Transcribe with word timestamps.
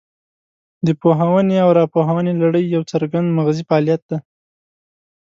د 0.85 0.87
پوهونې 1.01 1.57
او 1.63 1.69
راپوهونې 1.79 2.31
لړۍ 2.41 2.63
یو 2.75 2.83
څرګند 2.91 3.27
مغزي 3.37 3.63
فعالیت 3.69 4.01
دی 4.09 4.17